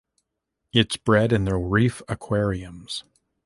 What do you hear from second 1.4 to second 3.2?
the reef aquariums.